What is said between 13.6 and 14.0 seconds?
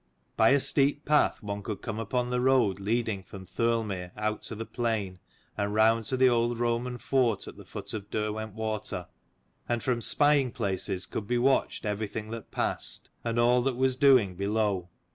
that was